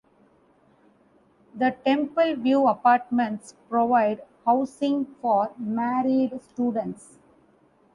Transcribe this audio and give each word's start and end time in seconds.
The 1.53 1.75
Temple 1.85 2.35
View 2.37 2.65
Apartments 2.65 3.53
provide 3.69 4.23
housing 4.43 5.05
for 5.21 5.53
married 5.59 6.41
students. 6.41 7.19